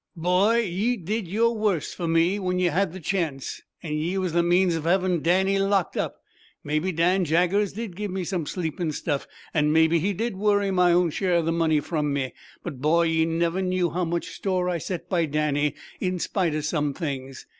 [0.15, 3.61] "Boy, ye did yer worst for me, when ye had the chance.
[3.83, 6.23] And ye was the means of havin' Danny locked up.
[6.63, 10.91] Mebbe Dan Jaggers did give me some sleepin' stuff, an' maybe he did worry my
[10.91, 12.33] own share of the money from me;
[12.63, 16.61] but, boy, ye never knew how much store I set by Danny in spite o'
[16.61, 17.45] some things.